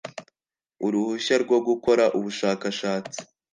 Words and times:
uruhushya 0.85 1.35
rwo 1.43 1.57
gukora 1.67 2.03
ubushakashatsi 2.17 3.19